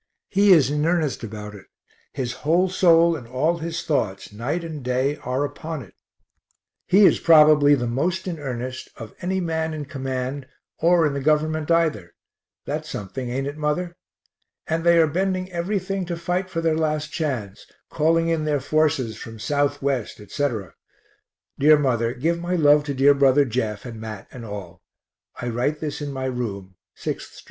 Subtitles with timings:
[0.29, 1.67] He is in earnest about it;
[2.11, 5.93] his whole soul and all his thoughts night and day are upon it.
[6.87, 10.47] He is probably the most in earnest of any man in command
[10.79, 12.15] or in the Government either
[12.65, 13.95] that's something, ain't it, mother?
[14.65, 19.17] and they are bending everything to fight for their last chance calling in their forces
[19.17, 20.73] from Southwest, etc.
[21.59, 24.81] Dear mother, give my love to dear brother Jeff and Mat and all.
[25.39, 27.39] I write this in my room, 6th st.